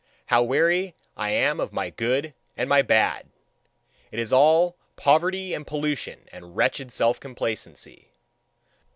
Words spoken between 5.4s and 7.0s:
and pollution and wretched